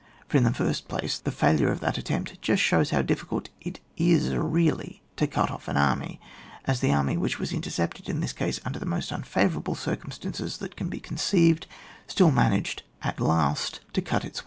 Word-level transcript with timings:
For 0.27 0.37
in 0.39 0.45
the 0.45 0.51
first 0.51 0.87
place, 0.87 1.19
the 1.19 1.31
failure 1.31 1.71
of 1.71 1.79
that 1.81 1.99
attempt 1.99 2.41
just 2.41 2.63
shows 2.63 2.89
how 2.89 3.03
difficult 3.03 3.49
it 3.61 3.79
is 3.97 4.33
really 4.35 5.03
to 5.15 5.27
cut 5.27 5.51
off 5.51 5.67
an 5.67 5.77
army, 5.77 6.19
as 6.65 6.79
the 6.79 6.91
army 6.91 7.17
which 7.17 7.37
was 7.37 7.53
inter 7.53 7.69
cepted 7.69 8.09
in 8.09 8.19
this 8.19 8.33
case 8.33 8.59
under 8.65 8.79
the 8.79 8.87
most 8.87 9.11
unfa 9.11 9.47
vourable 9.47 9.77
circumstances 9.77 10.57
that 10.57 10.75
can 10.75 10.89
be 10.89 10.99
con 10.99 11.17
ceived, 11.17 11.65
still 12.07 12.31
managed 12.31 12.81
at 13.03 13.19
last 13.19 13.81
to 13.93 14.01
cut 14.01 14.25
its 14.25 14.37
86 14.37 14.37
ON 14.37 14.39
WAR. 14.39 14.39